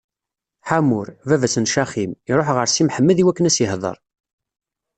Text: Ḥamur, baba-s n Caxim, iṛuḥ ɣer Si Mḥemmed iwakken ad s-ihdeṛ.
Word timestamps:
Ḥamur, 0.69 1.07
baba-s 1.27 1.55
n 1.63 1.65
Caxim, 1.73 2.11
iṛuḥ 2.31 2.47
ɣer 2.53 2.67
Si 2.69 2.83
Mḥemmed 2.87 3.17
iwakken 3.19 3.47
ad 3.49 3.53
s-ihdeṛ. 3.55 3.97